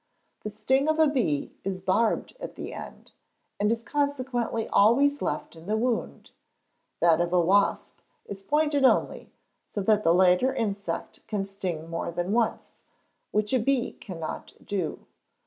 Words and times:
The 0.41 0.49
sting 0.49 0.87
of 0.89 0.97
a 0.97 1.05
bee 1.07 1.51
is 1.63 1.79
barbed 1.79 2.35
at 2.39 2.55
the 2.55 2.73
end, 2.73 3.11
and 3.59 3.71
is 3.71 3.83
consequently 3.83 4.67
always 4.69 5.21
left 5.21 5.55
in 5.55 5.67
the 5.67 5.77
wound; 5.77 6.31
that 7.01 7.21
of 7.21 7.31
a 7.31 7.39
wasp 7.39 7.99
is 8.25 8.41
pointed 8.41 8.83
only, 8.83 9.31
so 9.67 9.79
that 9.81 10.03
the 10.03 10.11
latter 10.11 10.55
insect 10.55 11.19
can 11.27 11.45
sting 11.45 11.87
more 11.87 12.11
than 12.11 12.31
once, 12.31 12.81
which 13.29 13.53
a 13.53 13.59
bee 13.59 13.91
cannot 13.91 14.55
do. 14.65 15.05